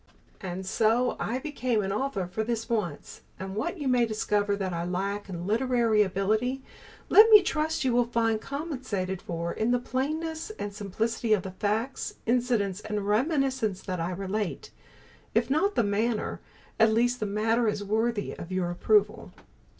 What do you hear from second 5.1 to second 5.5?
in